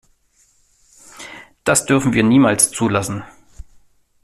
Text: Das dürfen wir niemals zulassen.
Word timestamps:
Das 1.63 1.85
dürfen 1.85 2.13
wir 2.13 2.23
niemals 2.23 2.71
zulassen. 2.71 3.23